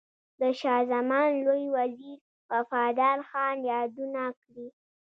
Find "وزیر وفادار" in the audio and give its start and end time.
1.75-3.17